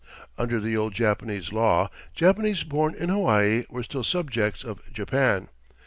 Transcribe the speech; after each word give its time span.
Under 0.35 0.59
the 0.59 0.75
old 0.75 0.95
Japanese 0.95 1.53
law 1.53 1.91
Japanese 2.15 2.63
born 2.63 2.95
in 2.95 3.09
Hawaii 3.09 3.65
were 3.69 3.83
still 3.83 4.03
subjects 4.03 4.63
of 4.63 4.81
Japan. 4.91 5.47